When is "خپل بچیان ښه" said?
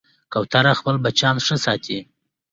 0.79-1.55